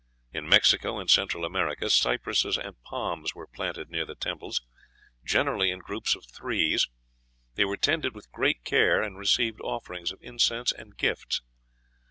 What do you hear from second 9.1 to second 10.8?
received offerings of incense